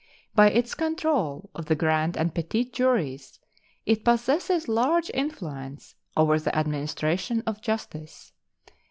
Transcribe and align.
By 0.33 0.49
its 0.49 0.73
control 0.73 1.51
of 1.53 1.67
the 1.67 1.75
grand 1.75 2.17
and 2.17 2.33
petit 2.33 2.65
juries 2.71 3.37
it 3.85 4.03
possesses 4.03 4.67
large 4.67 5.11
influence 5.13 5.93
over 6.17 6.39
the 6.39 6.57
administration 6.57 7.43
of 7.45 7.61
justice. 7.61 8.33